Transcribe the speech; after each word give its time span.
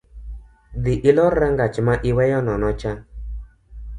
Dhii 0.85 0.95
ilor 1.11 1.35
rangach 1.43 1.77
ma 1.85 1.95
iweyo 2.11 2.39
nono 2.47 2.71
cha 2.79 2.93